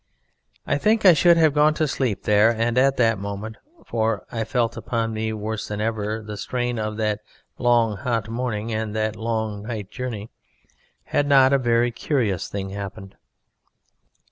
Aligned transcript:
I 0.65 0.79
think 0.79 1.05
I 1.05 1.13
should 1.13 1.37
have 1.37 1.53
gone 1.53 1.75
to 1.75 1.87
sleep 1.87 2.23
there 2.23 2.49
and 2.49 2.75
at 2.75 2.97
that 2.97 3.19
moment 3.19 3.57
for 3.85 4.25
I 4.31 4.43
felt 4.45 4.75
upon 4.75 5.13
me 5.13 5.31
worse 5.31 5.67
than 5.67 5.79
ever 5.79 6.23
the 6.23 6.37
strain 6.37 6.79
of 6.79 6.97
that 6.97 7.19
long 7.59 7.97
hot 7.97 8.27
morning 8.27 8.73
and 8.73 8.95
that 8.95 9.15
long 9.15 9.61
night 9.61 9.91
journey 9.91 10.31
had 11.03 11.27
not 11.27 11.53
a 11.53 11.59
very 11.59 11.91
curious 11.91 12.49
thing 12.49 12.71
happened." 12.71 13.15